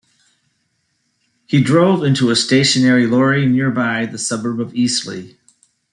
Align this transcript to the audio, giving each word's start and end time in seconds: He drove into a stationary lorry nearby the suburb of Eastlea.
He 1.45 1.61
drove 1.61 2.03
into 2.03 2.31
a 2.31 2.35
stationary 2.35 3.05
lorry 3.05 3.45
nearby 3.45 4.07
the 4.07 4.17
suburb 4.17 4.59
of 4.59 4.73
Eastlea. 4.73 5.37